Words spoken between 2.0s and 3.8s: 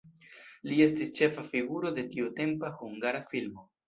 tiutempa hungara filmo.